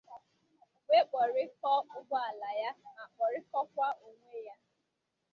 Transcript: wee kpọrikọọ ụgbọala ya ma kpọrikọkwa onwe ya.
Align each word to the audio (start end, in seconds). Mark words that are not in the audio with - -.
wee 0.89 1.03
kpọrikọọ 1.09 1.79
ụgbọala 1.95 2.49
ya 2.61 2.69
ma 2.95 3.03
kpọrikọkwa 3.13 3.87
onwe 4.05 4.35
ya. 4.47 4.55